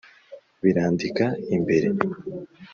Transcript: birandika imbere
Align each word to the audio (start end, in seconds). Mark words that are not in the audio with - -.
birandika 0.63 1.25
imbere 1.55 1.87